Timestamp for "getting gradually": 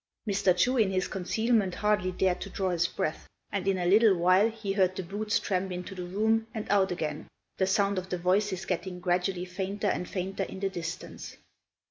8.65-9.45